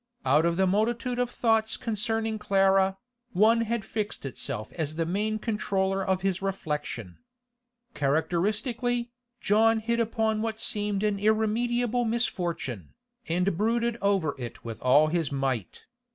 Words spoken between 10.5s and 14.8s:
seemed an irremediable misfortune, and brooded over it